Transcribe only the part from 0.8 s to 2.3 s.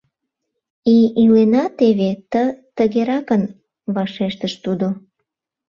—И-илена теве